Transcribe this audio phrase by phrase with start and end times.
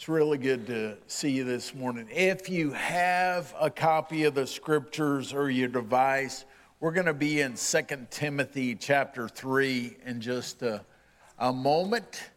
[0.00, 2.08] It's really good to see you this morning.
[2.10, 6.46] If you have a copy of the scriptures or your device,
[6.80, 10.82] we're going to be in 2 Timothy chapter 3 in just a,
[11.38, 12.30] a moment.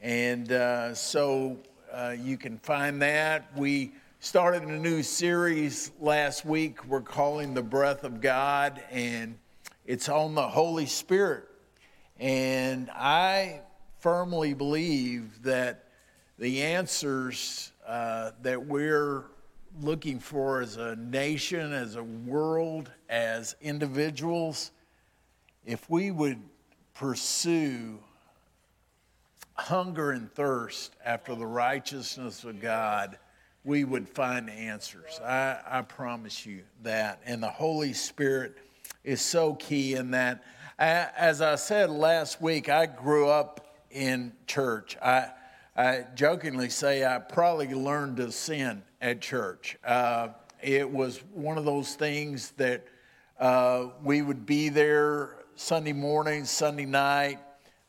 [0.00, 1.58] And uh, so
[1.92, 3.56] uh, you can find that.
[3.56, 9.38] We started a new series last week we're calling The Breath of God, and
[9.86, 11.44] it's on the Holy Spirit.
[12.18, 13.60] And I
[14.00, 15.83] firmly believe that
[16.38, 19.24] the answers uh, that we're
[19.80, 24.70] looking for as a nation, as a world, as individuals,
[25.64, 26.40] if we would
[26.94, 27.98] pursue
[29.54, 33.18] hunger and thirst after the righteousness of God,
[33.64, 35.20] we would find answers.
[35.20, 37.20] I, I promise you that.
[37.24, 38.58] And the Holy Spirit
[39.04, 40.44] is so key in that.
[40.78, 44.96] As I said last week, I grew up in church.
[45.00, 45.30] I,
[45.76, 49.76] I jokingly say I probably learned to sin at church.
[49.84, 50.28] Uh,
[50.62, 52.86] it was one of those things that
[53.40, 57.40] uh, we would be there Sunday morning, Sunday night,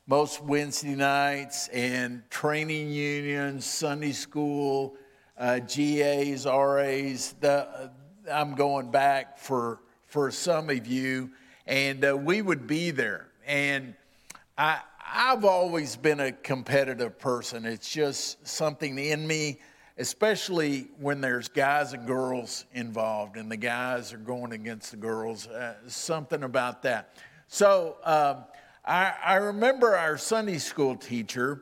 [0.08, 4.95] most Wednesday nights, and training unions, Sunday school,
[5.38, 7.36] uh, GAs, RAs.
[7.39, 7.91] The,
[8.31, 11.30] I'm going back for for some of you,
[11.67, 13.28] and uh, we would be there.
[13.45, 13.94] And
[14.58, 17.65] I I've always been a competitive person.
[17.65, 19.59] It's just something in me,
[19.97, 25.47] especially when there's guys and girls involved and the guys are going against the girls.
[25.47, 27.15] Uh, something about that.
[27.47, 28.45] So um,
[28.83, 31.61] I, I remember our Sunday school teacher,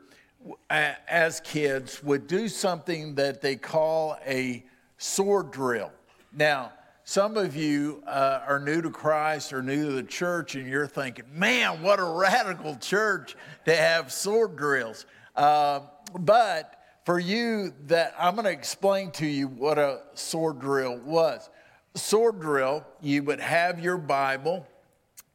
[0.69, 4.63] uh, as kids, would do something that they call a
[4.97, 5.91] sword drill.
[6.31, 6.71] Now,
[7.05, 10.87] some of you uh, are new to Christ or new to the church, and you're
[10.87, 15.05] thinking, man, what a radical church to have sword drills.
[15.35, 15.81] Uh,
[16.17, 21.49] but for you, that I'm going to explain to you what a sword drill was.
[21.95, 24.65] Sword drill, you would have your Bible,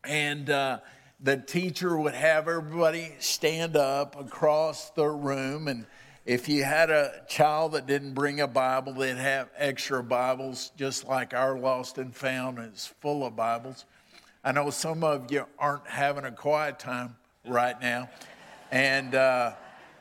[0.04, 0.78] and uh,
[1.20, 5.84] the teacher would have everybody stand up across the room and
[6.28, 11.08] if you had a child that didn't bring a Bible, they'd have extra Bibles, just
[11.08, 13.86] like our Lost and Found is full of Bibles.
[14.44, 17.16] I know some of you aren't having a quiet time
[17.46, 18.10] right now,
[18.70, 19.52] and uh,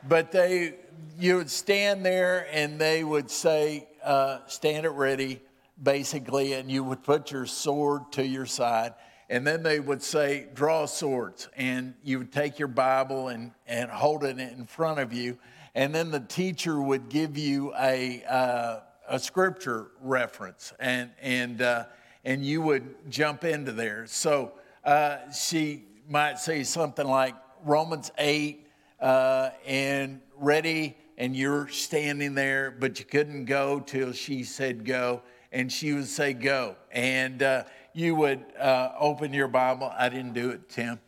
[0.06, 0.74] but they,
[1.18, 5.40] you would stand there and they would say, uh, "Stand it ready,"
[5.82, 8.92] basically, and you would put your sword to your side.
[9.30, 11.48] And then they would say, draw swords.
[11.54, 15.36] And you would take your Bible and, and hold it in front of you
[15.78, 21.84] and then the teacher would give you a, uh, a scripture reference, and, and, uh,
[22.24, 24.04] and you would jump into there.
[24.08, 28.66] So uh, she might say something like Romans 8
[28.98, 35.22] uh, and ready, and you're standing there, but you couldn't go till she said go,
[35.52, 36.74] and she would say go.
[36.90, 39.92] And uh, you would uh, open your Bible.
[39.96, 40.98] I didn't do it, Tim.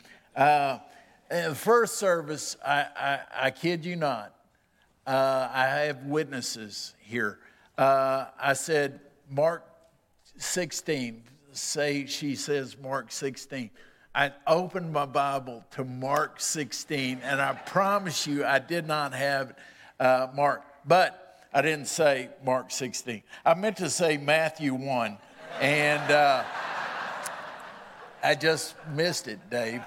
[1.57, 4.33] First service, I, I, I kid you not,
[5.11, 7.41] uh, I have witnesses here.
[7.77, 9.65] Uh, I said, Mark
[10.37, 11.25] 16.
[11.51, 13.71] Say, she says, Mark 16.
[14.15, 19.57] I opened my Bible to Mark 16, and I promise you, I did not have
[19.99, 23.25] uh, Mark, but I didn't say Mark 16.
[23.45, 25.19] I meant to say Matthew 1,
[25.61, 26.45] and uh,
[28.23, 29.83] I just missed it, Dave.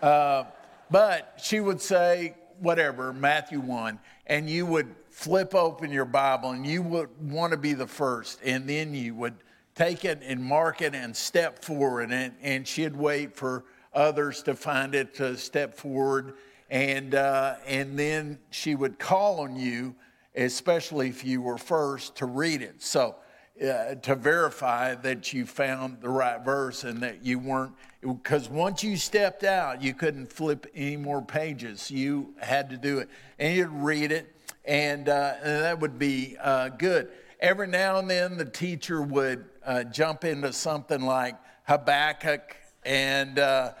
[0.00, 0.44] Uh,
[0.88, 6.66] but she would say, whatever, Matthew 1 and you would flip open your Bible and
[6.66, 9.34] you would want to be the first, and then you would
[9.74, 13.64] take it and mark it and step forward, and, and she'd wait for
[13.94, 16.34] others to find it to step forward,
[16.70, 19.94] and, uh, and then she would call on you,
[20.34, 22.82] especially if you were first, to read it.
[22.82, 23.16] So,
[23.60, 28.82] uh, to verify that you found the right verse and that you weren't, because once
[28.82, 31.90] you stepped out, you couldn't flip any more pages.
[31.90, 33.08] You had to do it.
[33.38, 34.34] And you'd read it,
[34.64, 37.10] and, uh, and that would be uh, good.
[37.40, 43.74] Every now and then, the teacher would uh, jump into something like Habakkuk, and uh,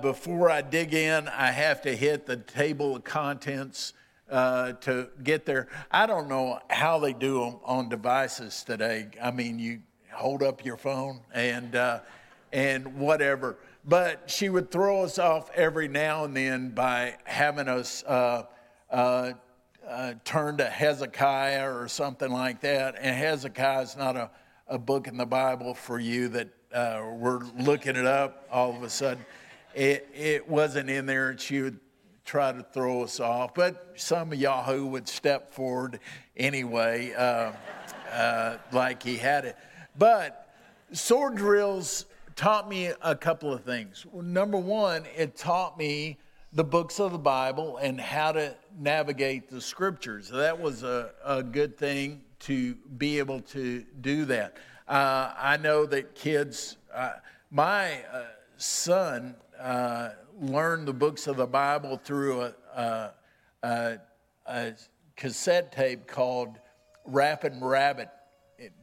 [0.00, 3.94] before I dig in, I have to hit the table of contents
[4.32, 5.68] uh, to get there.
[5.90, 9.08] I don't know how they do them on devices today.
[9.22, 9.80] I mean, you
[10.10, 12.00] hold up your phone and uh,
[12.52, 13.58] and whatever.
[13.84, 18.44] But she would throw us off every now and then by having us uh,
[18.90, 19.32] uh,
[19.86, 22.96] uh turn to Hezekiah or something like that.
[22.98, 24.30] And Hezekiah is not a,
[24.66, 26.48] a book in the Bible for you that
[27.18, 29.24] we're looking it up all of a sudden.
[29.74, 31.80] It, it wasn't in there, she would
[32.24, 36.00] try to throw us off, but some Yahoo would step forward
[36.36, 37.52] anyway, uh,
[38.12, 39.56] uh, like he had it.
[39.98, 40.48] But
[40.92, 44.06] sword drills taught me a couple of things.
[44.12, 46.18] Number one, it taught me
[46.52, 50.28] the books of the Bible and how to navigate the scriptures.
[50.28, 54.56] That was a, a good thing to be able to do that.
[54.86, 57.12] Uh, I know that kids, uh,
[57.50, 58.24] my uh,
[58.56, 60.10] son uh,
[60.40, 63.10] learned the books of the Bible through a, a,
[63.62, 63.98] a,
[64.46, 64.72] a
[65.16, 66.58] cassette tape called
[67.04, 68.08] Rappin' Rabbit.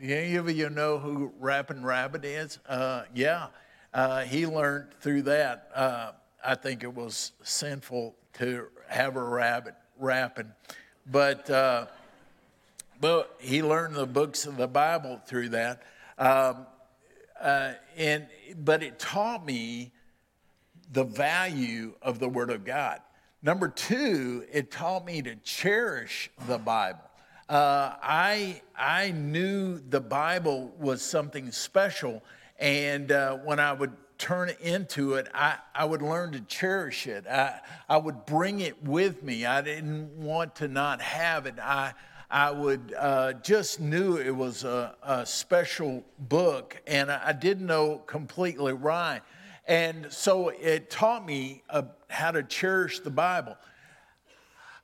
[0.02, 2.60] Any of you know who Rappin' Rabbit is?
[2.68, 3.48] Uh, yeah,
[3.94, 5.70] uh, he learned through that.
[5.76, 6.12] Uh,
[6.44, 10.52] I think it was sinful to have a rabbit rapping,
[11.06, 11.88] but uh,
[13.02, 15.84] but he learned the books of the Bible through that.
[16.18, 16.66] Um,
[17.40, 18.28] uh, and
[18.58, 19.92] but it taught me
[20.92, 23.00] the value of the Word of God.
[23.42, 27.00] Number two, it taught me to cherish the Bible.
[27.48, 32.22] Uh, I I knew the Bible was something special,
[32.60, 37.26] and uh, when I would turn into it, I, I would learn to cherish it.
[37.26, 39.46] I, I would bring it with me.
[39.46, 41.56] I didn't want to not have it.
[41.58, 41.94] I,
[42.30, 47.66] I would uh, just knew it was a, a special book, and I, I didn't
[47.66, 49.22] know completely right.
[49.70, 53.56] And so it taught me uh, how to cherish the Bible.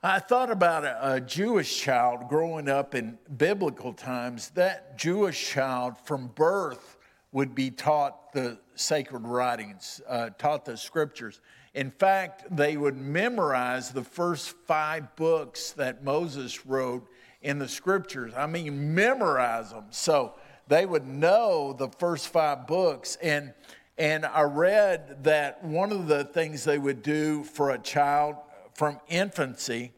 [0.00, 4.50] I thought about a, a, Jewish child growing up in biblical times.
[4.50, 6.98] That Jewish child from birth
[7.32, 11.40] would be taught the sacred writings, uh, taught the scriptures.
[11.74, 17.08] In fact, they would memorize the first five books that Moses wrote
[17.42, 18.34] in the scriptures.
[18.36, 19.86] I mean, memorize them.
[19.90, 20.34] So
[20.68, 23.18] they would know the first five books.
[23.20, 23.52] And,
[23.98, 28.36] and I read that one of the things they would do for a child
[28.74, 29.92] from infancy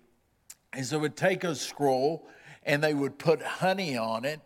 [0.76, 2.28] is they would take a scroll
[2.62, 4.40] and they would put honey on it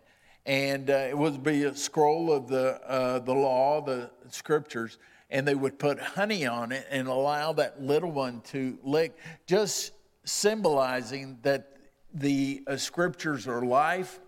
[0.47, 4.99] and uh, it would be a scroll of the, uh, the law, the scriptures,
[5.31, 9.17] and they would put honey on it and allow that little one to lick,
[9.47, 9.93] just
[10.25, 11.77] symbolizing that
[12.13, 14.19] the uh, scriptures are life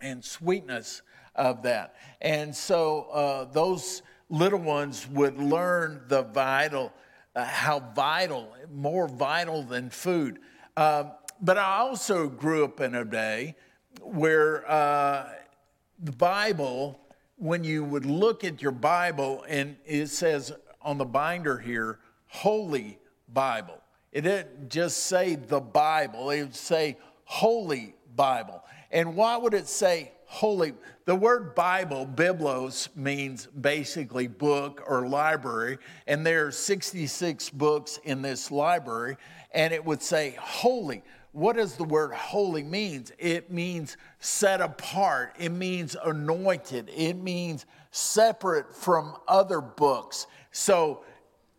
[0.00, 1.02] and sweetness
[1.34, 1.96] of that.
[2.20, 4.02] And so uh, those
[4.34, 6.92] little ones would learn the vital,
[7.36, 10.40] uh, how vital, more vital than food.
[10.76, 13.54] Um, but I also grew up in a day
[14.00, 15.28] where uh,
[16.02, 17.00] the Bible,
[17.36, 20.52] when you would look at your Bible, and it says
[20.82, 22.98] on the binder here, Holy
[23.32, 23.78] Bible.
[24.10, 28.62] It didn't just say the Bible, it would say Holy Bible.
[28.90, 30.74] And why would it say holy?
[31.04, 38.20] The word Bible, Biblos, means basically book or library, and there are 66 books in
[38.20, 39.16] this library,
[39.52, 41.02] and it would say holy
[41.34, 43.10] what does the word holy means?
[43.18, 45.34] It means set apart.
[45.36, 46.88] It means anointed.
[46.94, 50.28] It means separate from other books.
[50.52, 51.02] So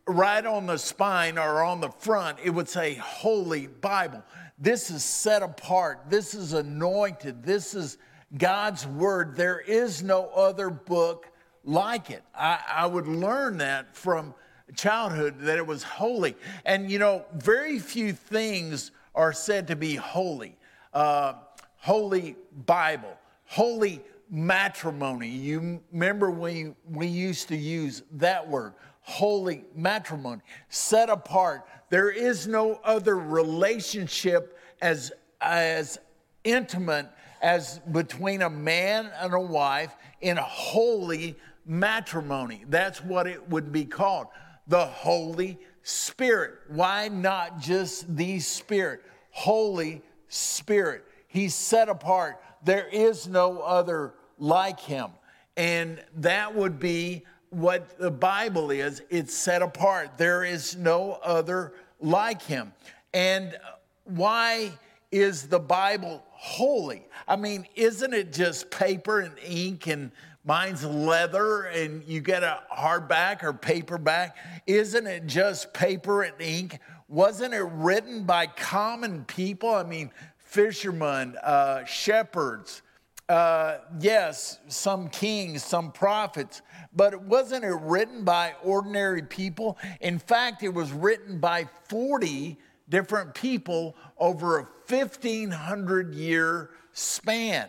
[0.07, 4.23] right on the spine or on the front, it would say Holy Bible.
[4.57, 6.05] This is set apart.
[6.09, 7.43] This is anointed.
[7.43, 7.97] This is
[8.37, 9.35] God's word.
[9.35, 11.27] There is no other book
[11.63, 12.23] like it.
[12.33, 14.33] I, I would learn that from
[14.75, 16.35] childhood that it was holy.
[16.65, 20.57] And you know, very few things are said to be holy.
[20.93, 21.33] Uh,
[21.77, 25.29] holy Bible, holy matrimony.
[25.29, 31.67] You remember we, we used to use that word, holy matrimony, set apart.
[31.89, 35.99] There is no other relationship as, as
[36.43, 37.07] intimate
[37.45, 42.65] as between a man and a wife in holy matrimony.
[42.69, 44.25] That's what it would be called
[44.65, 46.55] the Holy Spirit.
[46.69, 49.03] Why not just the Spirit?
[49.29, 51.05] Holy Spirit.
[51.27, 52.41] He's set apart.
[52.63, 55.11] There is no other like him.
[55.55, 60.17] And that would be what the Bible is it's set apart.
[60.17, 62.73] There is no other like him.
[63.13, 63.55] And
[64.03, 64.71] why
[65.11, 67.07] is the Bible holy?
[67.27, 70.11] I mean, isn't it just paper and ink and
[70.45, 74.37] Mine's leather and you get a hardback or paperback.
[74.67, 76.79] Isn't it just paper and ink?
[77.07, 79.73] Wasn't it written by common people?
[79.73, 82.83] I mean, fishermen, uh, shepherds,
[83.27, 86.61] uh, yes, some kings, some prophets,
[86.95, 89.79] but wasn't it written by ordinary people?
[89.99, 92.55] In fact, it was written by 40
[92.89, 97.67] different people over a 1500 year span.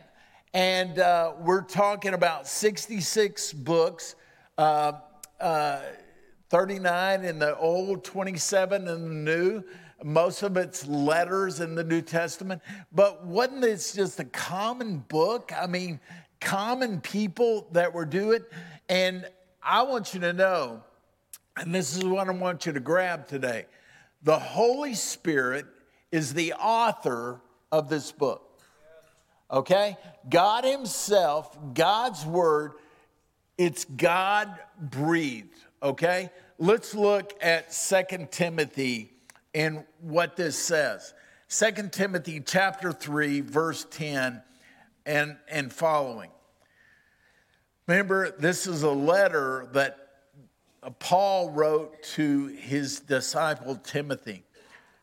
[0.55, 4.15] And uh, we're talking about 66 books,
[4.57, 4.93] uh,
[5.41, 5.81] uh,
[6.49, 9.63] 39 in the Old, 27 in the New.
[10.05, 12.63] Most of it's letters in the New Testament.
[12.93, 15.53] But wasn't this just a common book?
[15.55, 16.01] I mean,
[16.41, 18.53] common people that were doing it.
[18.89, 19.27] And
[19.63, 20.83] I want you to know,
[21.57, 23.67] and this is what I want you to grab today
[24.27, 25.67] the Holy Spirit
[26.11, 27.41] is the author
[27.71, 28.61] of this book.
[29.49, 29.97] Okay?
[30.29, 32.73] God Himself, God's Word,
[33.57, 35.55] it's God breathed.
[35.81, 36.31] Okay?
[36.59, 39.13] Let's look at Second Timothy
[39.55, 41.15] and what this says.
[41.47, 44.43] Second Timothy chapter 3, verse 10
[45.07, 46.31] and, and following.
[47.87, 50.06] Remember, this is a letter that
[50.87, 54.45] Uh, Paul wrote to his disciple Timothy.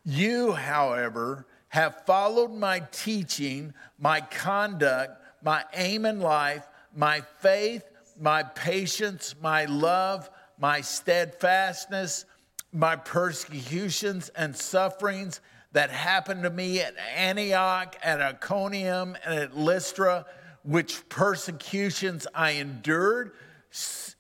[0.05, 7.83] You, however, have followed my teaching, my conduct, my aim in life, my faith,
[8.19, 12.25] my patience, my love, my steadfastness,
[12.71, 15.41] my persecutions and sufferings
[15.73, 20.25] that happened to me at Antioch, at Iconium, and at Lystra,
[20.63, 23.33] which persecutions I endured.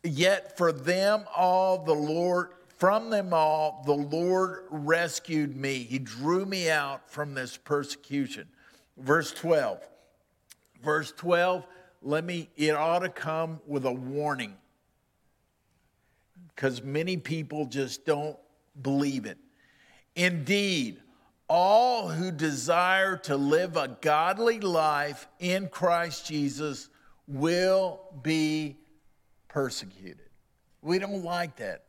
[0.03, 5.83] Yet for them all, the Lord, from them all, the Lord rescued me.
[5.83, 8.47] He drew me out from this persecution.
[8.97, 9.79] Verse 12.
[10.83, 11.65] Verse 12,
[12.01, 14.55] let me, it ought to come with a warning
[16.55, 18.37] because many people just don't
[18.81, 19.37] believe it.
[20.15, 20.99] Indeed,
[21.47, 26.89] all who desire to live a godly life in Christ Jesus
[27.27, 28.77] will be
[29.53, 30.29] persecuted.
[30.81, 31.83] We don't like that.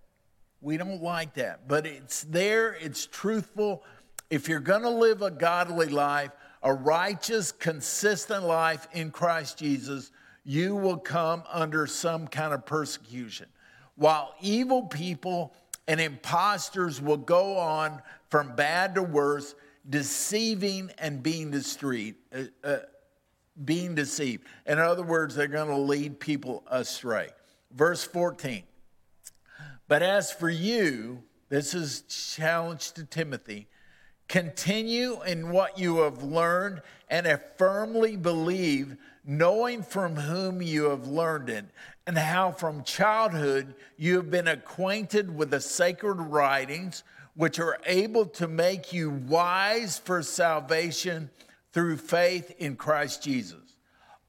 [0.61, 1.67] We don't like that.
[1.67, 3.83] But it's there, it's truthful.
[4.31, 6.31] If you're going to live a godly life,
[6.63, 10.13] a righteous, consistent life in Christ Jesus,
[10.45, 13.47] you will come under some kind of persecution.
[13.97, 15.55] While evil people
[15.89, 19.55] and imposters will go on from bad to worse,
[19.89, 22.17] deceiving and being deceived.
[22.35, 22.77] Uh, uh,
[23.65, 24.45] being deceived.
[24.67, 27.31] In other words, they're going to lead people astray.
[27.75, 28.63] Verse 14.
[29.89, 32.03] But as for you, this is
[32.37, 33.69] challenge to Timothy,
[34.29, 41.07] continue in what you have learned and have firmly believed, knowing from whom you have
[41.07, 41.67] learned it,
[42.07, 47.03] and how from childhood you have been acquainted with the sacred writings,
[47.35, 51.29] which are able to make you wise for salvation
[51.73, 53.77] through faith in Christ Jesus.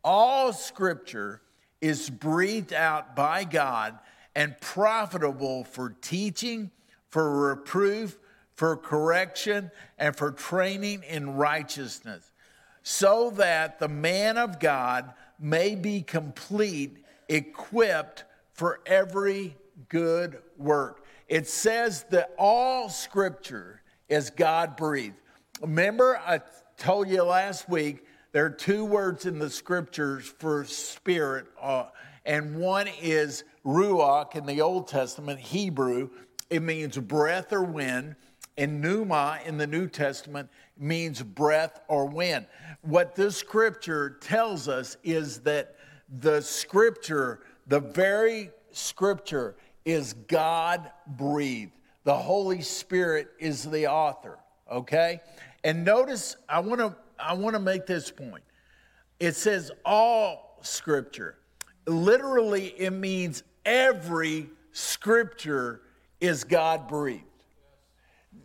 [0.03, 1.41] All scripture
[1.82, 3.98] is breathed out by God
[4.36, 6.72] and profitable for teaching,
[7.10, 8.17] for reproof,
[8.55, 12.32] for correction, and for training in righteousness,
[12.84, 19.55] so that the man of God may be complete equipped for every
[19.89, 21.05] good work.
[21.27, 25.15] It says that all scripture is God breathed.
[25.62, 26.41] Remember, I
[26.77, 28.04] told you last week
[28.35, 31.85] there are two words in the scriptures for spirit, uh,
[32.25, 36.09] and one is ruach in the Old Testament, Hebrew.
[36.49, 38.17] It means breath or wind.
[38.57, 42.45] And pneuma in the New Testament means breath or wind.
[42.81, 45.77] What this scripture tells us is that
[46.09, 51.71] the scripture, the very scripture, is God breathed.
[52.03, 54.39] The Holy Spirit is the author,
[54.69, 55.21] okay?
[55.63, 58.43] And notice, I wanna, I wanna make this point.
[59.19, 61.38] It says all scripture.
[61.88, 65.81] Literally, it means every scripture
[66.19, 67.24] is God breathed.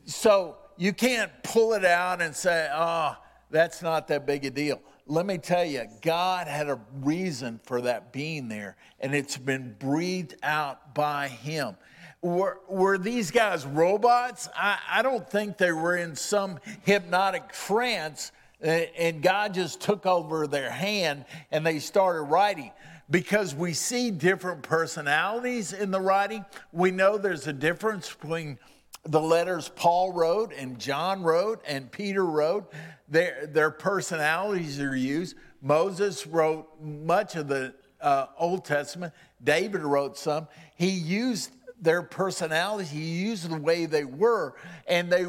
[0.04, 3.16] So you can't pull it out and say, oh,
[3.50, 7.80] that's not that big a deal let me tell you, God had a reason for
[7.80, 11.76] that being there, and it's been breathed out by Him.
[12.22, 14.48] Were, were these guys robots?
[14.54, 18.30] I, I don't think they were in some hypnotic trance
[18.62, 22.72] and God just took over their hand and they started writing.
[23.10, 28.58] Because we see different personalities in the writing, we know there's a difference between
[29.04, 32.72] the letters Paul wrote and John wrote and Peter wrote.
[33.08, 35.36] Their, their personalities are used.
[35.62, 39.12] Moses wrote much of the uh, Old Testament.
[39.42, 40.48] David wrote some.
[40.76, 41.50] He used
[41.80, 42.84] their personality.
[42.88, 44.54] He used the way they were,
[44.86, 45.26] and they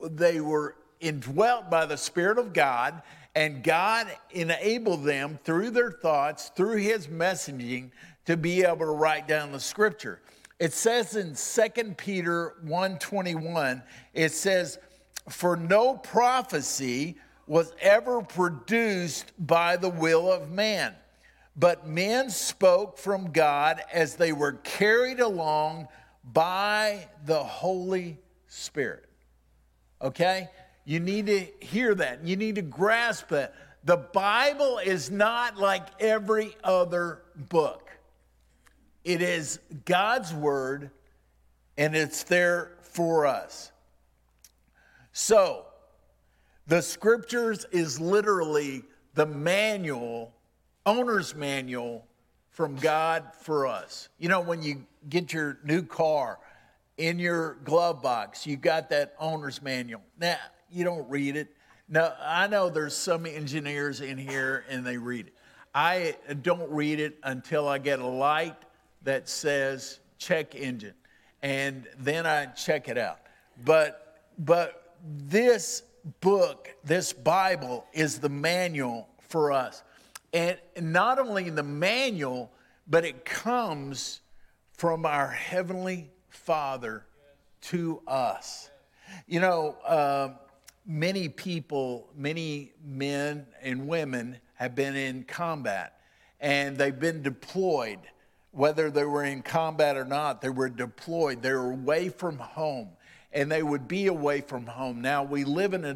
[0.00, 3.02] they were indwelt by the Spirit of God.
[3.34, 7.90] And God enabled them through their thoughts, through His messaging,
[8.24, 10.20] to be able to write down the Scripture.
[10.58, 13.82] It says in 2 Peter 1:21,
[14.14, 14.78] it says,
[15.28, 20.96] "For no prophecy was ever produced by the will of man,
[21.56, 25.88] but men spoke from God as they were carried along
[26.24, 29.08] by the Holy Spirit.
[30.02, 30.48] Okay?
[30.86, 32.24] You need to hear that.
[32.24, 33.54] You need to grasp that.
[33.84, 37.90] The Bible is not like every other book,
[39.04, 40.90] it is God's Word,
[41.76, 43.72] and it's there for us.
[45.12, 45.66] So,
[46.66, 48.82] the scriptures is literally
[49.14, 50.32] the manual,
[50.84, 52.06] owner's manual
[52.50, 54.08] from God for us.
[54.18, 56.38] You know, when you get your new car
[56.96, 60.02] in your glove box, you got that owner's manual.
[60.18, 60.38] Now,
[60.70, 61.48] you don't read it.
[61.88, 65.34] Now, I know there's some engineers in here and they read it.
[65.74, 68.56] I don't read it until I get a light
[69.02, 70.94] that says check engine,
[71.42, 73.20] and then I check it out.
[73.64, 75.82] But, but this
[76.20, 79.82] book, this Bible, is the manual for us.
[80.32, 82.50] And not only the manual,
[82.88, 84.22] but it comes
[84.72, 87.04] from our Heavenly Father
[87.62, 88.70] to us.
[89.26, 90.30] You know, uh,
[90.86, 96.00] many people, many men and women have been in combat
[96.40, 97.98] and they've been deployed.
[98.52, 101.42] Whether they were in combat or not, they were deployed.
[101.42, 102.90] They were away from home
[103.32, 105.02] and they would be away from home.
[105.02, 105.94] Now, we live in a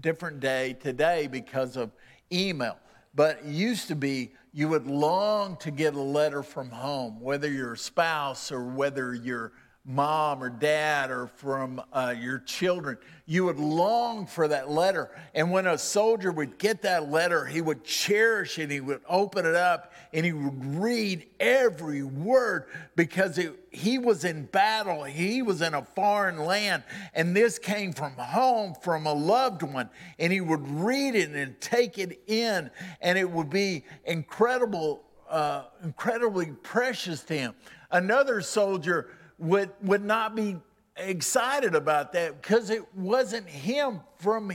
[0.00, 1.92] different day today because of
[2.30, 2.76] email,
[3.14, 7.50] but it used to be you would long to get a letter from home, whether
[7.50, 9.52] you're spouse or whether you're
[9.84, 12.98] mom or dad or from uh, your children.
[13.24, 15.10] You would long for that letter.
[15.34, 19.46] And when a soldier would get that letter, he would cherish it, he would open
[19.46, 25.04] it up, and he would read every word because it, he was in battle.
[25.04, 26.82] He was in a foreign land,
[27.14, 29.88] and this came from home, from a loved one.
[30.18, 32.70] And he would read it and take it in,
[33.00, 37.54] and it would be incredible, uh, incredibly precious to him.
[37.90, 39.08] Another soldier
[39.40, 40.56] would, would not be
[40.96, 44.52] excited about that because it wasn't him from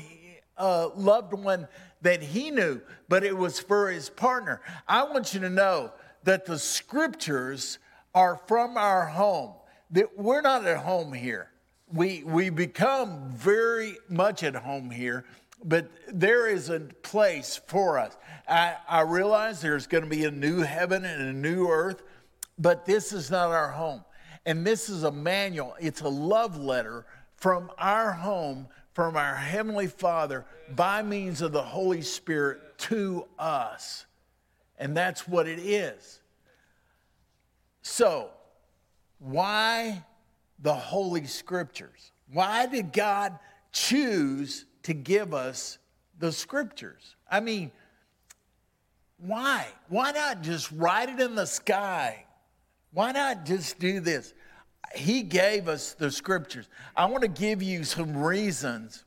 [0.57, 1.67] a loved one
[2.01, 4.61] that he knew, but it was for his partner.
[4.87, 5.91] I want you to know
[6.23, 7.79] that the scriptures
[8.13, 9.53] are from our home,
[9.91, 11.49] that we're not at home here.
[11.91, 15.25] We, we become very much at home here,
[15.63, 18.15] but there is a place for us.
[18.47, 22.03] I, I realize there's going to be a new heaven and a new earth,
[22.57, 24.03] but this is not our home.
[24.45, 27.05] And this is a manual, it's a love letter
[27.35, 34.05] from our home, from our Heavenly Father, by means of the Holy Spirit to us.
[34.77, 36.21] And that's what it is.
[37.81, 38.29] So,
[39.19, 40.03] why
[40.59, 42.11] the Holy Scriptures?
[42.31, 43.37] Why did God
[43.71, 45.77] choose to give us
[46.19, 47.15] the Scriptures?
[47.29, 47.71] I mean,
[49.17, 49.67] why?
[49.87, 52.25] Why not just write it in the sky
[52.95, 54.33] why not just do this?
[54.95, 56.69] He gave us the scriptures.
[56.95, 59.03] I want to give you some reasons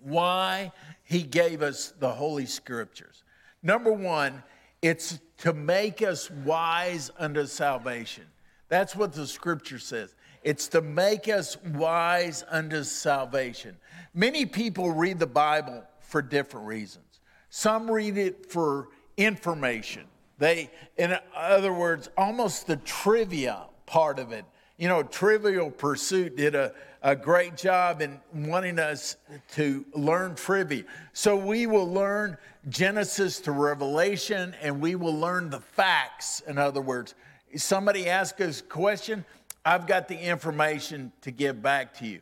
[0.00, 3.22] why he gave us the Holy Scriptures.
[3.62, 4.42] Number one,
[4.80, 8.24] it's to make us wise unto salvation.
[8.68, 10.14] That's what the scripture says.
[10.42, 13.76] It's to make us wise unto salvation.
[14.14, 17.20] Many people read the Bible for different reasons.
[17.50, 18.88] Some read it for
[19.18, 20.04] information.
[20.38, 24.44] They, in other words, almost the trivia part of it.
[24.76, 29.16] You know, Trivial Pursuit did a, a great job in wanting us
[29.52, 30.84] to learn trivia.
[31.12, 32.36] So we will learn
[32.68, 36.40] Genesis to Revelation and we will learn the facts.
[36.48, 37.14] In other words,
[37.54, 39.24] somebody asks us a question,
[39.64, 42.20] I've got the information to give back to you.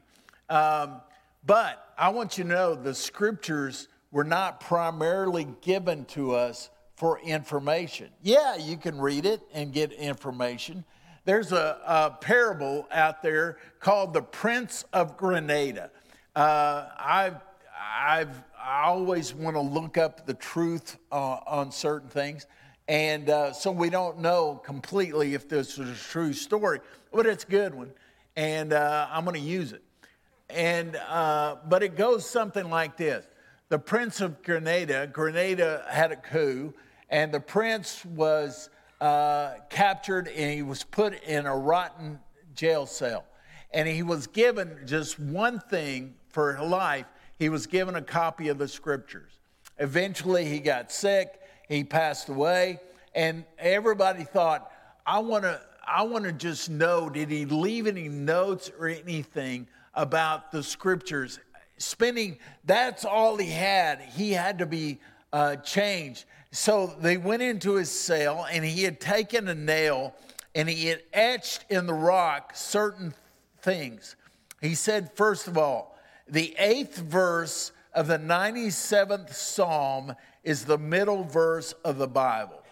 [0.50, 1.00] Um,
[1.46, 6.68] but I want you to know the scriptures were not primarily given to us
[7.02, 8.08] for information.
[8.22, 10.84] Yeah, you can read it and get information.
[11.24, 15.90] There's a, a parable out there called The Prince of Grenada.
[16.36, 17.38] Uh, I've,
[17.76, 22.46] I've, I always want to look up the truth uh, on certain things.
[22.86, 26.78] And uh, so we don't know completely if this is a true story,
[27.12, 27.90] but it's a good one.
[28.36, 29.82] And uh, I'm going to use it.
[30.48, 33.26] And, uh, but it goes something like this
[33.70, 36.72] The Prince of Grenada, Grenada had a coup
[37.12, 38.70] and the prince was
[39.00, 42.18] uh, captured and he was put in a rotten
[42.54, 43.24] jail cell.
[43.72, 47.06] And he was given just one thing for life
[47.38, 49.32] he was given a copy of the scriptures.
[49.78, 52.78] Eventually, he got sick, he passed away,
[53.14, 54.70] and everybody thought,
[55.04, 55.60] I want to.
[55.84, 61.40] I want to just know did he leave any notes or anything about the scriptures?
[61.76, 64.00] Spending, that's all he had.
[64.00, 65.00] He had to be
[65.32, 66.24] uh, changed.
[66.52, 70.14] So they went into his cell, and he had taken a nail
[70.54, 73.14] and he had etched in the rock certain
[73.60, 74.16] things.
[74.60, 81.24] He said, first of all, the eighth verse of the 97th Psalm is the middle
[81.24, 82.62] verse of the Bible.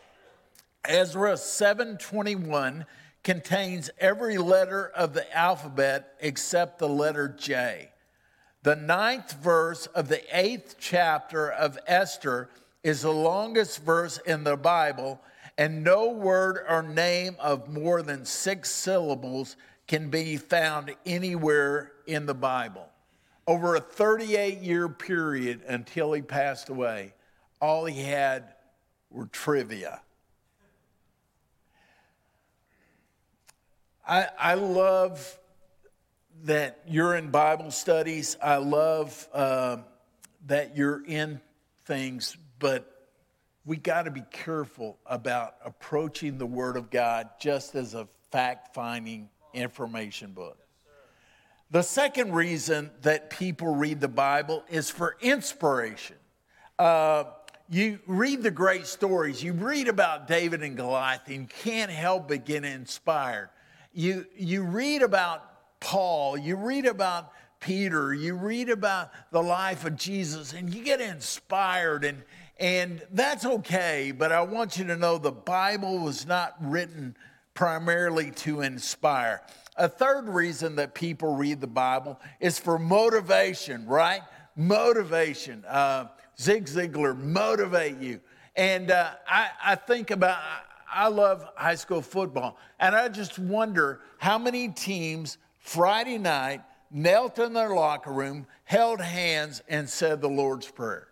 [0.84, 2.86] Ezra 721
[3.22, 7.90] contains every letter of the alphabet except the letter J.
[8.62, 12.50] The ninth verse of the eighth chapter of Esther
[12.82, 15.20] is the longest verse in the Bible,
[15.58, 22.26] and no word or name of more than six syllables can be found anywhere in
[22.26, 22.88] the Bible.
[23.46, 27.12] Over a 38 year period until he passed away,
[27.60, 28.54] all he had
[29.10, 30.00] were trivia.
[34.06, 35.38] I, I love
[36.44, 38.36] that you're in Bible studies.
[38.42, 39.78] I love uh,
[40.46, 41.40] that you're in
[41.84, 43.08] things, but
[43.64, 48.74] we got to be careful about approaching the Word of God just as a fact
[48.74, 50.56] finding information book.
[51.72, 56.16] The second reason that people read the Bible is for inspiration.
[56.78, 57.24] Uh,
[57.68, 62.28] you read the great stories, you read about David and Goliath, and you can't help
[62.28, 63.50] but get inspired.
[63.92, 69.94] You, you read about Paul, you read about Peter, you read about the life of
[69.96, 72.22] Jesus, and you get inspired, and,
[72.60, 74.12] and that's okay.
[74.16, 77.16] But I want you to know the Bible was not written
[77.54, 79.42] primarily to inspire.
[79.76, 84.20] A third reason that people read the Bible is for motivation, right?
[84.56, 85.64] Motivation.
[85.64, 88.20] Uh, Zig Ziglar, motivate you.
[88.56, 90.38] And uh, I, I think about,
[90.92, 92.58] I love high school football.
[92.78, 99.00] And I just wonder how many teams Friday night knelt in their locker room, held
[99.00, 101.09] hands, and said the Lord's Prayer.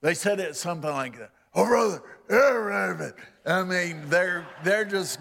[0.00, 1.30] They said it something like that.
[1.54, 5.18] Oh, brother, I mean, they're, they're just,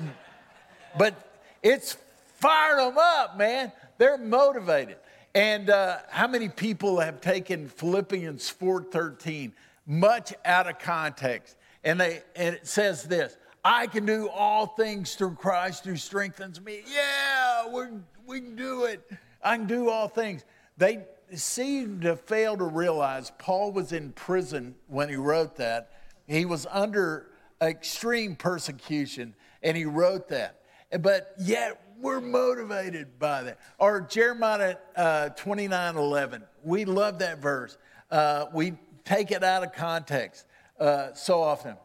[0.97, 1.97] but it's
[2.37, 3.71] fired them up, man.
[3.97, 4.97] They're motivated.
[5.35, 9.51] And uh, how many people have taken Philippians 4.13
[9.85, 11.55] much out of context?
[11.83, 16.61] And, they, and it says this, I can do all things through Christ who strengthens
[16.61, 16.81] me.
[16.87, 17.85] Yeah, we
[18.25, 19.11] we can do it.
[19.43, 20.45] I can do all things.
[20.77, 25.91] They seem to fail to realize Paul was in prison when he wrote that.
[26.27, 27.27] He was under
[27.61, 30.61] extreme persecution and he wrote that.
[30.99, 33.59] But yet we're motivated by that.
[33.77, 36.43] Or Jeremiah uh, 29 11.
[36.63, 37.77] We love that verse.
[38.09, 40.45] Uh, we take it out of context
[40.79, 41.75] uh, so often.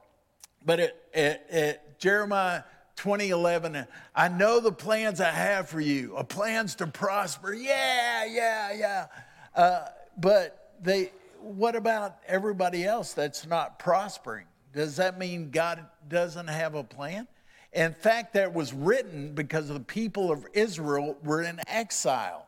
[0.64, 2.62] But it, it, it, Jeremiah
[2.96, 7.52] 2011, I know the plans I have for you, are plans to prosper.
[7.52, 9.07] Yeah, yeah, yeah.
[9.54, 9.86] Uh,
[10.18, 14.46] but they, what about everybody else that's not prospering?
[14.72, 17.28] Does that mean God doesn't have a plan?
[17.72, 22.46] In fact, that was written because the people of Israel were in exile.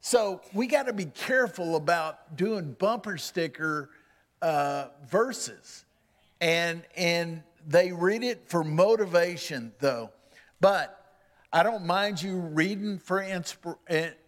[0.00, 3.90] So we got to be careful about doing bumper sticker
[4.40, 5.84] uh, verses.
[6.40, 10.10] And, and they read it for motivation, though.
[10.60, 11.05] But
[11.52, 13.22] I don't mind you reading for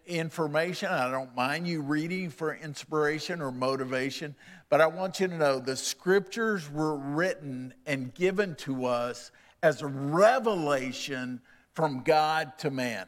[0.07, 0.89] information.
[0.89, 4.35] I don't mind you reading for inspiration or motivation.
[4.69, 9.81] But I want you to know the scriptures were written and given to us as
[9.81, 11.41] a revelation
[11.73, 13.05] from God to man.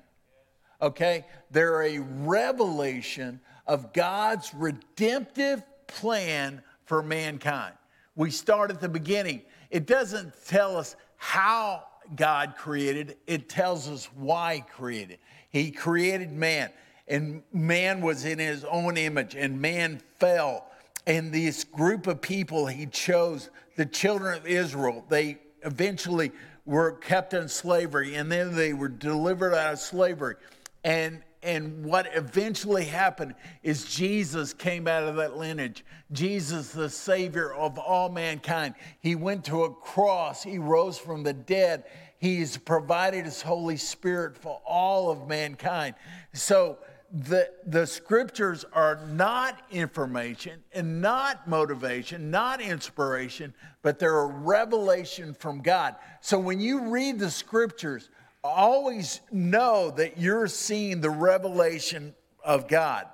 [0.82, 1.26] Okay?
[1.50, 7.76] They're a revelation of God's redemptive plan for mankind.
[8.16, 9.44] We start at the beginning.
[9.70, 11.84] It doesn't tell us how
[12.16, 15.20] God created, it tells us why He created.
[15.50, 16.72] He created man,
[17.08, 20.66] and man was in His own image, and man fell.
[21.08, 26.32] And this group of people He chose, the children of Israel, they eventually
[26.66, 30.36] were kept in slavery, and then they were delivered out of slavery.
[30.84, 35.84] And and what eventually happened is Jesus came out of that lineage.
[36.12, 38.76] Jesus, the Savior of all mankind.
[39.00, 41.86] He went to a cross, He rose from the dead.
[42.20, 45.96] He's provided His Holy Spirit for all of mankind.
[46.34, 46.78] So
[47.12, 55.34] the, the scriptures are not information and not motivation, not inspiration, but they're a revelation
[55.34, 55.96] from God.
[56.22, 58.10] So when you read the scriptures,
[58.44, 63.08] always know that you're seeing the revelation of God.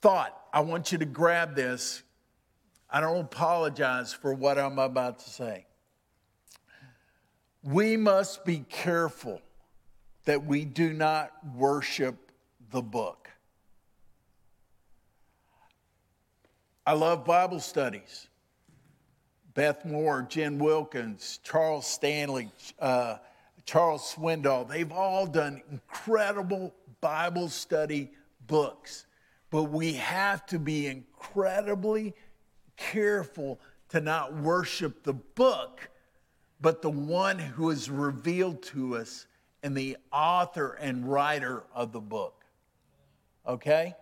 [0.00, 2.02] Thought, I want you to grab this.
[2.88, 5.66] I don't apologize for what I'm about to say.
[7.62, 9.42] We must be careful
[10.24, 12.32] that we do not worship
[12.70, 13.30] the book.
[16.86, 18.28] I love Bible studies.
[19.54, 23.16] Beth Moore, Jen Wilkins, Charles Stanley, uh,
[23.70, 28.10] Charles Swindoll, they've all done incredible Bible study
[28.48, 29.06] books.
[29.50, 32.14] But we have to be incredibly
[32.76, 35.88] careful to not worship the book,
[36.60, 39.28] but the one who is revealed to us
[39.62, 42.44] and the author and writer of the book.
[43.46, 43.94] Okay?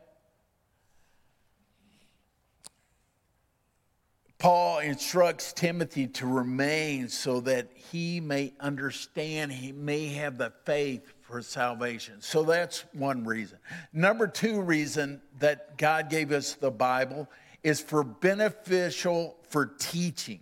[4.38, 11.12] Paul instructs Timothy to remain so that he may understand, he may have the faith
[11.22, 12.20] for salvation.
[12.20, 13.58] So that's one reason.
[13.92, 17.28] Number two reason that God gave us the Bible
[17.64, 20.40] is for beneficial for teaching,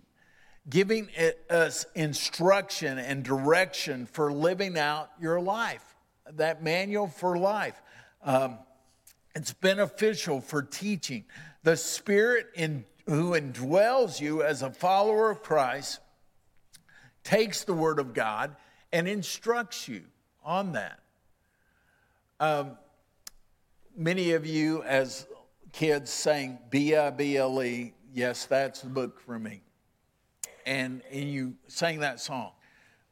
[0.69, 1.09] giving
[1.49, 5.95] us instruction and direction for living out your life,
[6.33, 7.81] that manual for life.
[8.23, 8.59] Um,
[9.35, 11.25] it's beneficial for teaching.
[11.63, 15.99] The Spirit in who indwells you as a follower of Christ
[17.23, 18.55] takes the Word of God
[18.91, 20.03] and instructs you
[20.43, 20.99] on that.
[22.39, 22.77] Um,
[23.95, 25.25] many of you, as
[25.71, 29.61] kids, sang B I B L E, yes, that's the book for me.
[30.65, 32.51] And, and you sang that song.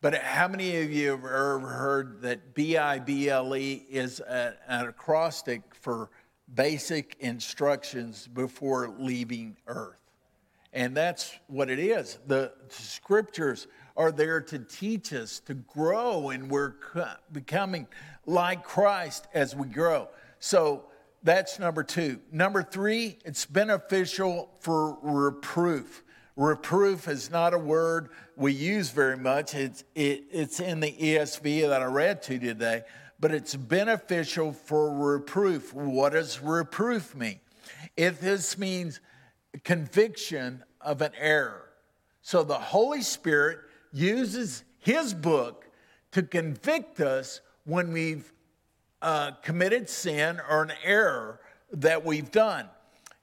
[0.01, 4.19] But how many of you have ever heard that B I B L E is
[4.19, 6.10] a, an acrostic for
[6.53, 9.97] basic instructions before leaving earth.
[10.73, 12.19] And that's what it is.
[12.27, 16.73] The scriptures are there to teach us to grow, and we're
[17.31, 17.88] becoming
[18.25, 20.10] like Christ as we grow.
[20.39, 20.84] So
[21.23, 22.19] that's number two.
[22.31, 26.03] Number three, it's beneficial for reproof.
[26.36, 29.55] Reproof is not a word we use very much.
[29.55, 32.84] It's, it, it's in the ESV that I read to you today
[33.25, 35.73] but it's beneficial for reproof.
[35.73, 37.39] What does reproof mean?
[37.97, 38.99] If this means
[39.63, 41.71] conviction of an error.
[42.21, 43.61] So the Holy Spirit
[43.91, 45.65] uses His book
[46.11, 48.31] to convict us when we've
[49.01, 51.39] uh, committed sin or an error
[51.71, 52.69] that we've done.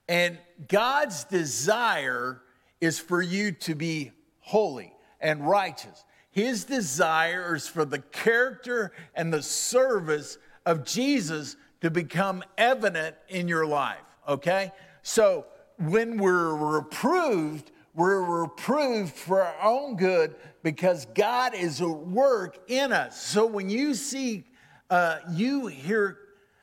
[0.08, 0.36] And
[0.66, 2.42] God's desire
[2.80, 4.10] is for you to be
[4.40, 6.04] holy and righteous.
[6.32, 13.48] His desire is for the character and the service of Jesus to become evident in
[13.48, 14.72] your life, okay?
[15.02, 15.46] So
[15.78, 22.92] when we're reproved, we're reproved for our own good because God is at work in
[22.92, 23.20] us.
[23.20, 24.44] So when you see,
[24.88, 26.18] uh, you hear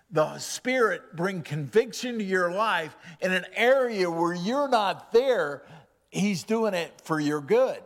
[0.10, 5.64] the Spirit bring conviction to your life in an area where you're not there,
[6.10, 7.80] He's doing it for your good.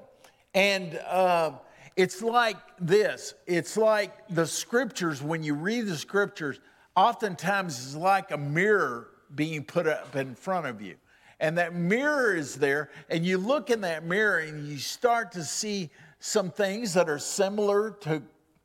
[0.53, 1.53] And uh,
[1.95, 6.59] it's like this it's like the scriptures, when you read the scriptures,
[6.95, 10.95] oftentimes it's like a mirror being put up in front of you.
[11.39, 15.43] And that mirror is there, and you look in that mirror and you start to
[15.43, 18.21] see some things that are similar to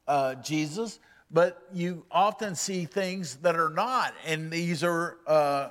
[0.07, 4.14] uh, Jesus, but you often see things that are not.
[4.27, 5.19] And these are.
[5.27, 5.71] Uh,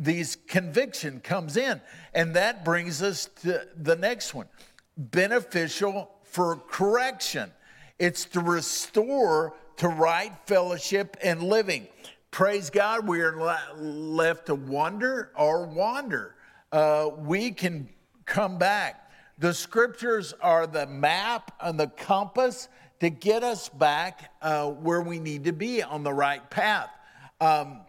[0.00, 1.80] these conviction comes in
[2.14, 4.46] and that brings us to the next one
[4.96, 7.50] beneficial for correction,
[7.98, 11.88] it's to restore to right fellowship and living.
[12.30, 16.34] Praise God, we are left to wonder or wander.
[16.70, 17.88] Uh, we can
[18.26, 19.10] come back.
[19.38, 22.68] The scriptures are the map and the compass
[23.00, 26.90] to get us back uh, where we need to be on the right path.
[27.40, 27.80] Um,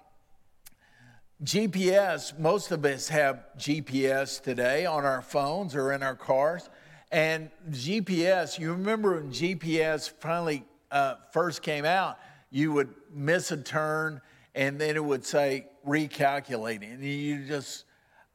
[1.43, 6.69] GPS, most of us have GPS today on our phones or in our cars.
[7.11, 12.19] And GPS, you remember when GPS finally uh, first came out,
[12.51, 14.21] you would miss a turn
[14.53, 16.93] and then it would say recalculating.
[16.93, 17.85] And you just,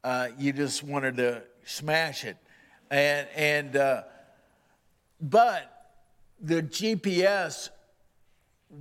[0.02, 2.36] uh, you just wanted to smash it.
[2.90, 4.02] And, and uh,
[5.20, 5.92] but
[6.40, 7.70] the GPS,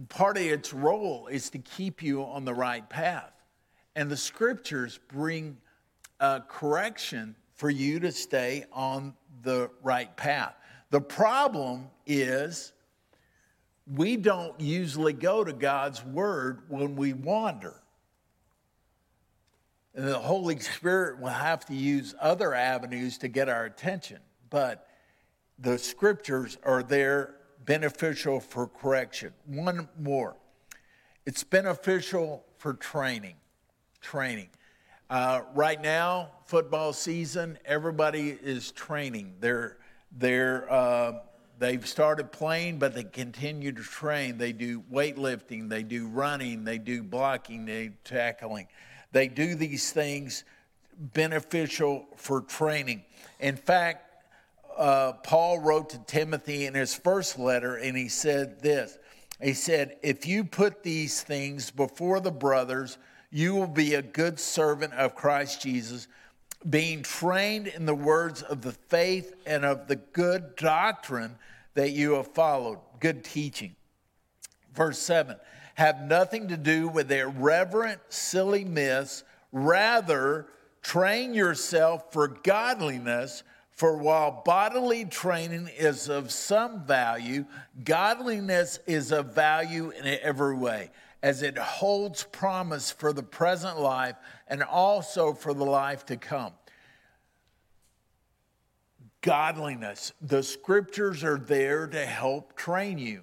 [0.09, 3.31] part of its role is to keep you on the right path.
[3.95, 5.57] And the scriptures bring
[6.19, 10.55] uh, correction for you to stay on the right path.
[10.89, 12.71] The problem is
[13.87, 17.75] we don't usually go to God's word when we wander.
[19.95, 24.19] And the Holy Spirit will have to use other avenues to get our attention.
[24.49, 24.87] But
[25.59, 29.33] the scriptures are there beneficial for correction.
[29.45, 30.35] One more
[31.25, 33.35] it's beneficial for training.
[34.01, 34.49] Training.
[35.13, 39.35] Uh, right now, football season, everybody is training.
[39.39, 39.77] They're,
[40.17, 41.19] they're, uh,
[41.59, 44.39] they've started playing, but they continue to train.
[44.39, 48.67] They do weightlifting, they do running, they do blocking, they do tackling.
[49.11, 50.45] They do these things
[50.97, 53.03] beneficial for training.
[53.39, 54.25] In fact,
[54.75, 58.97] uh, Paul wrote to Timothy in his first letter, and he said this
[59.39, 62.97] He said, If you put these things before the brothers,
[63.33, 66.07] you will be a good servant of Christ Jesus,
[66.69, 71.35] being trained in the words of the faith and of the good doctrine
[71.73, 73.75] that you have followed, good teaching.
[74.75, 75.35] Verse 7
[75.73, 80.45] Have nothing to do with irreverent, silly myths, rather,
[80.83, 83.41] train yourself for godliness.
[83.71, 87.45] For while bodily training is of some value,
[87.83, 90.91] godliness is of value in every way,
[91.23, 94.15] as it holds promise for the present life
[94.47, 96.51] and also for the life to come.
[99.21, 100.11] Godliness.
[100.21, 103.21] The scriptures are there to help train you.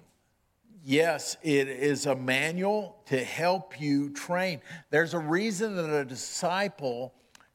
[0.83, 4.61] Yes, it is a manual to help you train.
[4.89, 7.13] There's a reason that a disciple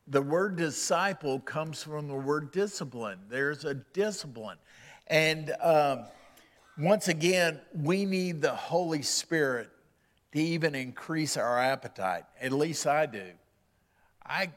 [0.08, 3.18] the word disciple comes from the word discipline.
[3.28, 4.58] There's a discipline.
[5.08, 6.04] And um,
[6.78, 9.68] once again, we need the Holy Spirit
[10.36, 12.24] to even increase our appetite.
[12.40, 13.24] At least I do.
[14.24, 14.50] I,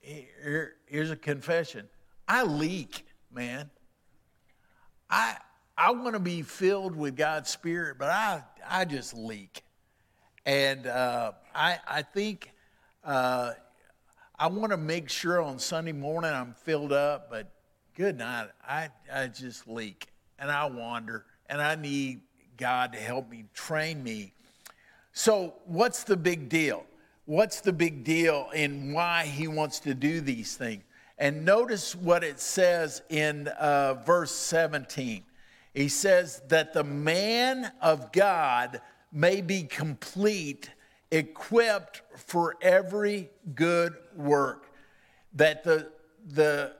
[0.00, 1.88] here, here's a confession.
[2.28, 3.70] I leak, man.
[5.10, 5.36] I
[5.76, 9.62] I want to be filled with God's Spirit, but I I just leak,
[10.46, 12.52] and uh, I I think
[13.02, 13.52] uh,
[14.38, 17.50] I want to make sure on Sunday morning I'm filled up, but
[17.96, 18.48] good night.
[18.66, 22.20] I, I just leak and I wander and I need
[22.56, 24.32] God to help me, train me.
[25.12, 26.84] So, what's the big deal?
[27.24, 30.82] What's the big deal in why he wants to do these things?
[31.18, 35.22] And notice what it says in uh, verse 17.
[35.74, 38.80] He says that the man of God
[39.12, 40.70] may be complete
[41.10, 44.72] equipped for every good work.
[45.34, 45.92] That the,
[46.26, 46.72] the,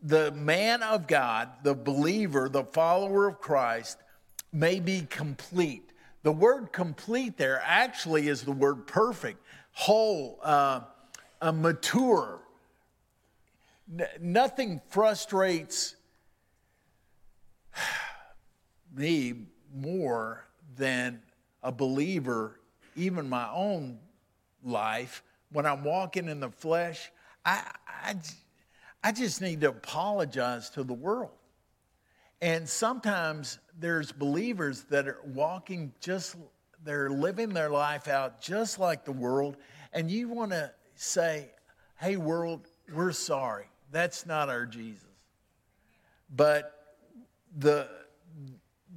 [0.00, 3.98] the man of God, the believer, the follower of Christ,
[4.52, 5.92] may be complete.
[6.22, 10.80] The word complete there actually is the word perfect, whole, uh,
[11.52, 12.40] mature.
[13.92, 15.96] N- nothing frustrates
[18.94, 20.44] me more
[20.76, 21.22] than
[21.62, 22.58] a believer
[22.98, 23.98] even my own
[24.64, 27.10] life, when I'm walking in the flesh,
[27.44, 28.16] I, I,
[29.02, 31.30] I just need to apologize to the world.
[32.40, 36.36] And sometimes there's believers that are walking just,
[36.84, 39.56] they're living their life out just like the world.
[39.92, 41.50] And you want to say,
[41.96, 43.66] hey, world, we're sorry.
[43.90, 45.02] That's not our Jesus.
[46.34, 46.96] But
[47.56, 47.88] the,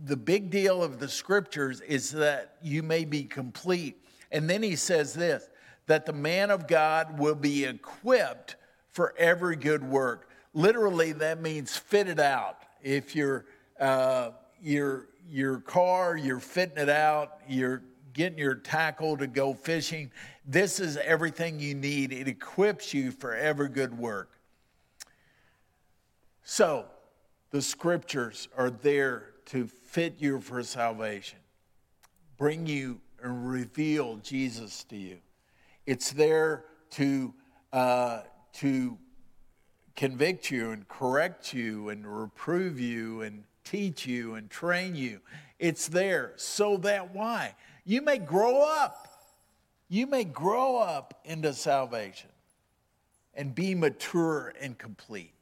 [0.03, 4.03] the big deal of the scriptures is that you may be complete.
[4.31, 5.47] And then he says this
[5.87, 8.55] that the man of God will be equipped
[8.91, 10.29] for every good work.
[10.53, 12.57] Literally, that means fitted out.
[12.83, 13.45] If you're,
[13.79, 20.11] uh, your, your car, you're fitting it out, you're getting your tackle to go fishing,
[20.45, 22.11] this is everything you need.
[22.11, 24.31] It equips you for every good work.
[26.43, 26.85] So,
[27.51, 31.39] the scriptures are there to fit you for salvation,
[32.37, 35.17] bring you and reveal Jesus to you.
[35.85, 37.33] It's there to,
[37.73, 38.21] uh,
[38.53, 38.97] to
[39.95, 45.19] convict you and correct you and reprove you and teach you and train you.
[45.59, 47.55] It's there so that why?
[47.85, 49.07] You may grow up.
[49.87, 52.29] You may grow up into salvation
[53.33, 55.33] and be mature and complete.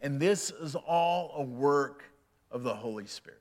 [0.00, 2.04] And this is all a work
[2.50, 3.40] of the Holy Spirit.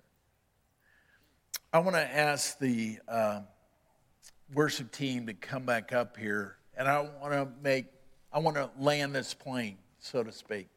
[1.71, 3.41] I want to ask the uh,
[4.53, 7.86] worship team to come back up here, and I want to make,
[8.36, 10.67] I want to land this plane, so to speak.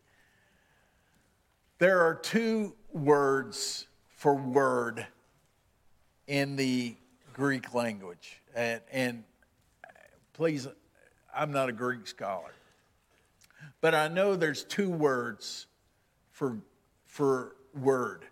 [1.80, 5.04] There are two words for word
[6.28, 6.94] in the
[7.32, 9.24] Greek language, and, and
[10.34, 10.68] please,
[11.34, 12.52] I'm not a Greek scholar,
[13.80, 15.66] but I know there's two words
[16.30, 16.58] for
[17.06, 18.24] for word.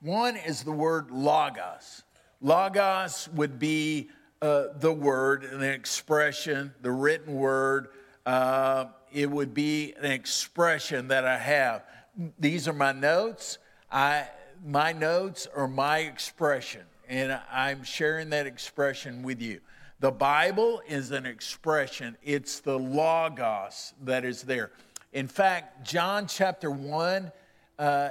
[0.00, 2.02] One is the word logos.
[2.40, 4.10] Logos would be
[4.40, 7.90] uh, the word, an expression, the written word.
[8.24, 11.84] Uh, it would be an expression that I have.
[12.38, 13.58] These are my notes.
[13.90, 14.28] I,
[14.64, 19.60] my notes are my expression, and I'm sharing that expression with you.
[20.00, 24.72] The Bible is an expression, it's the Logos that is there.
[25.12, 27.30] In fact, John chapter 1
[27.78, 28.10] uh,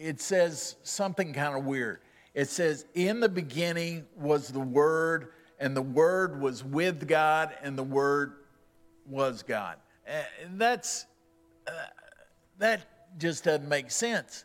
[0.00, 2.00] it says something kind of weird.
[2.34, 7.76] It says, In the beginning was the Word, and the Word was with God, and
[7.76, 8.34] the Word
[9.10, 9.76] was God.
[10.06, 11.06] And that's,
[11.66, 11.70] uh,
[12.58, 14.44] that just doesn't make sense.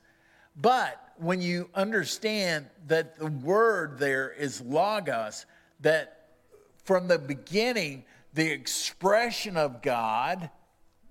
[0.55, 5.45] But when you understand that the word there is logos,
[5.81, 6.27] that
[6.83, 10.49] from the beginning, the expression of God,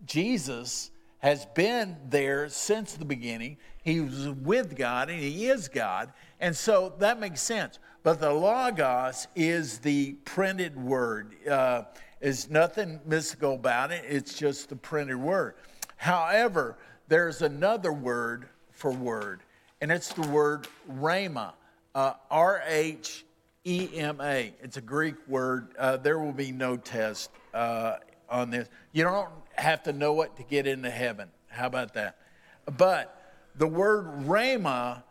[0.06, 3.56] Jesus, has been there since the beginning.
[3.82, 6.12] He was with God and he is God.
[6.38, 7.78] And so that makes sense.
[8.02, 11.34] But the Logos is the printed word.
[11.48, 11.84] Uh,
[12.24, 15.56] there's nothing mystical about it, it's just the printed word.
[15.98, 19.42] However, there's another word for word,
[19.82, 21.52] and it's the word rhema,
[21.94, 23.26] uh, R H
[23.64, 24.54] E M A.
[24.62, 25.74] It's a Greek word.
[25.78, 27.96] Uh, there will be no test uh,
[28.30, 28.70] on this.
[28.92, 31.28] You don't have to know it to get into heaven.
[31.48, 32.16] How about that?
[32.78, 33.20] But
[33.54, 35.02] the word rhema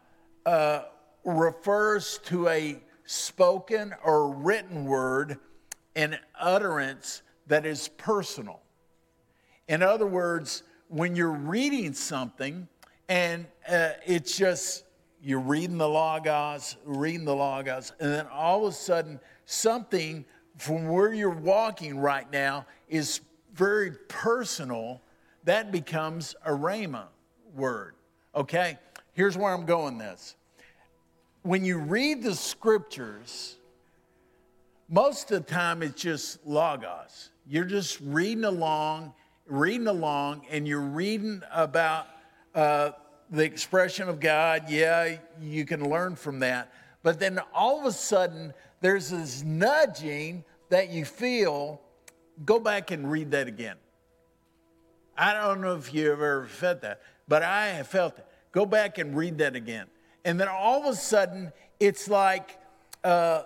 [0.48, 0.86] uh,
[1.24, 5.38] refers to a spoken or written word,
[5.96, 8.62] an utterance that is personal.
[9.68, 12.68] In other words, when you're reading something
[13.10, 14.86] and uh, it's just
[15.22, 20.26] you're reading the logos, reading the logos, and then all of a sudden something
[20.58, 23.22] from where you're walking right now is
[23.54, 25.02] very personal,
[25.46, 27.06] that becomes a rhema
[27.56, 27.96] word.
[28.36, 28.78] Okay?
[29.14, 30.36] Here's where I'm going this.
[31.44, 33.58] When you read the scriptures,
[34.94, 37.32] most of the time it's just logos.
[37.48, 39.14] You're just reading along,
[39.48, 42.08] reading along, and you're reading about
[42.54, 42.92] uh,
[43.30, 44.70] the expression of God.
[44.70, 46.72] Yeah, you can learn from that.
[47.02, 51.82] But then all of a sudden, there's this nudging that you feel
[52.46, 53.76] Go back and read that again.
[55.18, 58.26] I don't know if you've ever felt that, but I have felt it.
[58.52, 59.86] Go back and read that again.
[60.26, 62.58] And then all of a sudden, it's like
[63.04, 63.44] uh,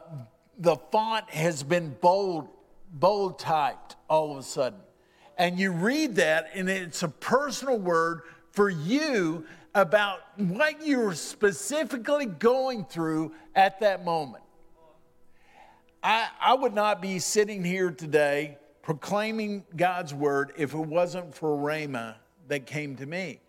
[0.58, 2.48] the font has been bold,
[2.92, 4.80] bold typed all of a sudden.
[5.38, 9.46] And you read that, and it's a personal word for you
[9.76, 14.44] about what you're specifically going through at that moment.
[16.02, 21.56] I, I would not be sitting here today proclaiming God's word if it wasn't for
[21.58, 22.16] Rhema
[22.48, 23.42] that came to me.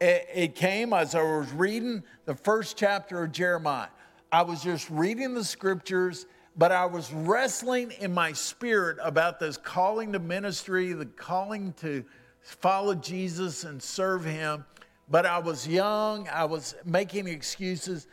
[0.00, 3.88] It, it came as I was reading the first chapter of Jeremiah.
[4.30, 6.26] I was just reading the scriptures,
[6.56, 12.04] but I was wrestling in my spirit about this calling to ministry, the calling to
[12.42, 14.66] follow Jesus and serve Him.
[15.10, 18.06] But I was young, I was making excuses,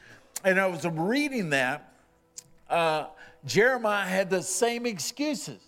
[0.45, 1.93] and I was reading that.
[2.69, 3.07] Uh,
[3.45, 5.59] Jeremiah had the same excuses.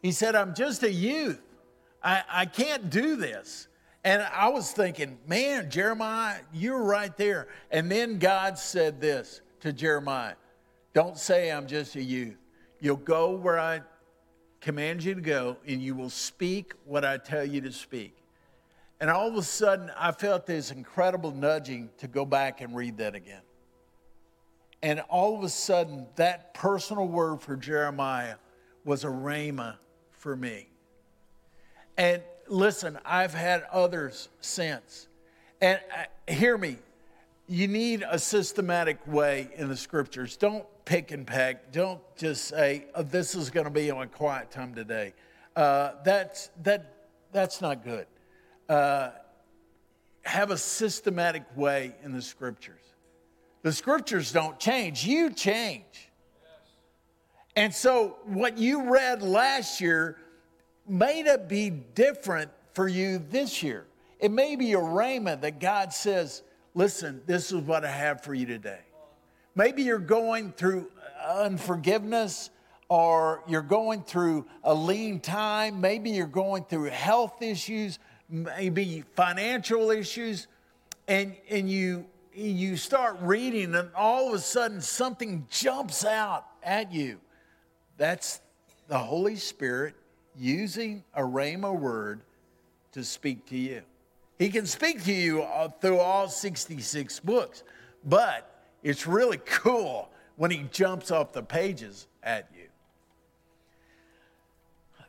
[0.00, 1.42] He said, I'm just a youth.
[2.00, 3.66] I, I can't do this.
[4.04, 7.48] And I was thinking, man, Jeremiah, you're right there.
[7.72, 10.34] And then God said this to Jeremiah
[10.92, 12.36] Don't say I'm just a youth.
[12.80, 13.82] You'll go where I
[14.60, 18.16] command you to go, and you will speak what I tell you to speak.
[19.00, 22.98] And all of a sudden, I felt this incredible nudging to go back and read
[22.98, 23.42] that again.
[24.82, 28.36] And all of a sudden, that personal word for Jeremiah
[28.84, 29.76] was a rhema
[30.12, 30.68] for me.
[31.98, 35.08] And listen, I've had others since.
[35.60, 36.76] And uh, hear me,
[37.48, 40.36] you need a systematic way in the scriptures.
[40.36, 41.72] Don't pick and peck.
[41.72, 45.14] Don't just say, oh, this is going to be my quiet time today.
[45.54, 48.06] Uh, that's, that, that's not good.
[48.68, 49.10] Uh,
[50.22, 52.82] have a systematic way in the scriptures.
[53.62, 56.10] The scriptures don't change, you change.
[57.54, 60.18] And so, what you read last year
[60.86, 63.86] may not be different for you this year.
[64.20, 66.42] It may be a rhema that God says,
[66.76, 68.78] listen, this is what I have for you today.
[69.56, 70.88] Maybe you're going through
[71.26, 72.50] unforgiveness
[72.88, 75.80] or you're going through a lean time.
[75.80, 77.98] Maybe you're going through health issues,
[78.28, 80.46] maybe financial issues,
[81.08, 82.04] and, and you,
[82.34, 87.18] you start reading, and all of a sudden something jumps out at you.
[87.96, 88.40] That's
[88.88, 89.94] the Holy Spirit
[90.36, 92.20] using a Rhema word
[92.92, 93.82] to speak to you.
[94.38, 97.62] He can speak to you uh, through all 66 books,
[98.04, 102.68] but it's really cool when he jumps off the pages at you.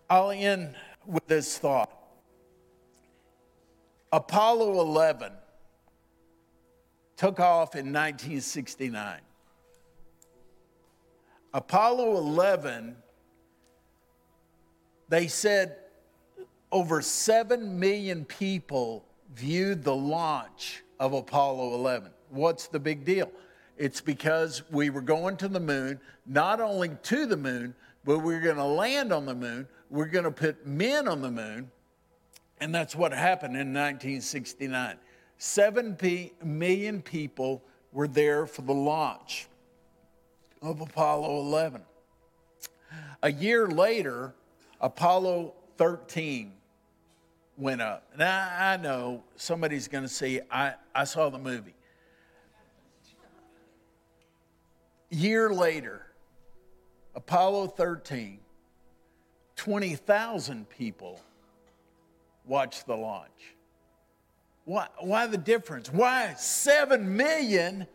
[0.09, 0.75] I'll end
[1.05, 1.93] with this thought
[4.11, 5.33] Apollo 11
[7.17, 9.19] took off in 1969.
[11.53, 12.95] Apollo 11,
[15.09, 15.77] they said
[16.71, 22.11] over 7 million people viewed the launch of Apollo 11.
[22.29, 23.31] What's the big deal?
[23.77, 28.33] It's because we were going to the moon, not only to the moon, but we
[28.33, 29.67] we're going to land on the moon.
[29.89, 31.69] We're going to put men on the moon.
[32.59, 34.97] And that's what happened in 1969.
[35.37, 39.47] Seven p- million people were there for the launch
[40.61, 41.81] of Apollo 11.
[43.21, 44.33] A year later,
[44.81, 46.53] Apollo 13
[47.57, 48.03] went up.
[48.17, 51.73] Now, I know somebody's going to say, I, I saw the movie.
[55.09, 56.05] Year later,
[57.15, 58.39] Apollo 13,
[59.55, 61.19] 20,000 people
[62.45, 63.55] watched the launch.
[64.65, 65.91] Why, why the difference?
[65.91, 67.87] Why 7 million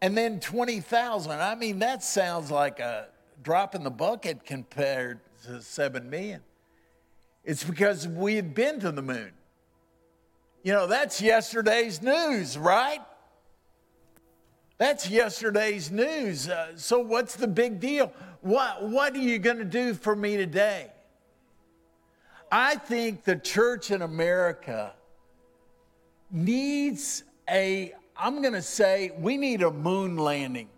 [0.00, 1.30] and then 20,000?
[1.32, 3.08] I mean, that sounds like a
[3.42, 6.40] drop in the bucket compared to 7 million.
[7.44, 9.32] It's because we had been to the moon.
[10.62, 13.00] You know, that's yesterday's news, right?
[14.76, 16.48] That's yesterday's news.
[16.48, 18.12] Uh, so, what's the big deal?
[18.40, 20.90] What, what are you going to do for me today?
[22.52, 24.94] I think the church in America
[26.30, 30.68] needs a, I'm going to say, we need a moon landing.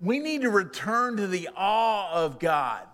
[0.00, 2.86] We need to return to the awe of God.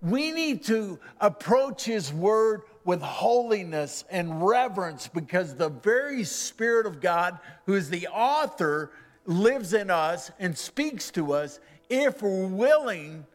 [0.00, 7.00] We need to approach His Word with holiness and reverence because the very Spirit of
[7.00, 8.92] God, who is the author,
[9.26, 13.26] lives in us and speaks to us if we're willing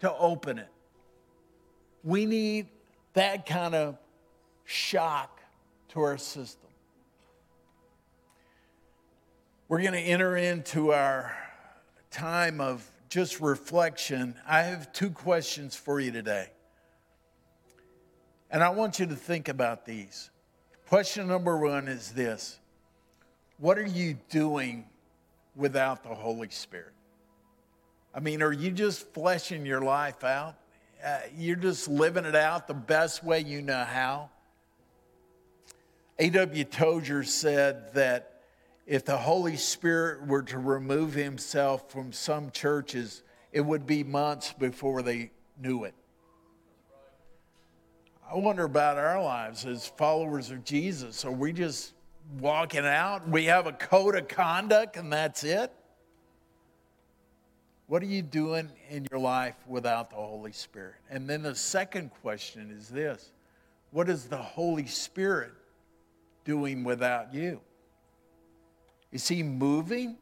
[0.00, 0.68] to open it.
[2.04, 2.68] We need
[3.14, 3.98] that kind of
[4.64, 5.40] shock
[5.88, 6.70] to our system.
[9.68, 11.36] We're going to enter into our
[12.10, 14.34] time of just reflection.
[14.46, 16.50] I have two questions for you today.
[18.50, 20.30] And I want you to think about these.
[20.88, 22.58] Question number one is this
[23.58, 24.86] What are you doing
[25.54, 26.92] without the Holy Spirit?
[28.14, 30.56] I mean, are you just fleshing your life out?
[31.04, 34.30] Uh, you're just living it out the best way you know how?
[36.18, 36.64] A.W.
[36.64, 38.37] Tozer said that
[38.88, 43.22] if the Holy Spirit were to remove himself from some churches,
[43.52, 45.30] it would be months before they
[45.60, 45.94] knew it.
[48.32, 51.26] I wonder about our lives as followers of Jesus.
[51.26, 51.92] Are we just
[52.40, 53.28] walking out?
[53.28, 55.70] We have a code of conduct and that's it?
[57.88, 60.96] What are you doing in your life without the Holy Spirit?
[61.10, 63.32] And then the second question is this
[63.90, 65.52] What is the Holy Spirit
[66.44, 67.60] doing without you?
[69.10, 70.16] Is he moving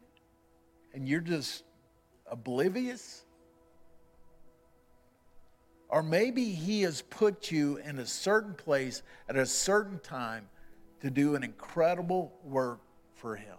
[0.95, 1.65] and you're just
[2.31, 3.25] oblivious?
[5.89, 10.49] Or maybe he has put you in a certain place at a certain time
[11.01, 12.81] to do an incredible work
[13.15, 13.57] for him.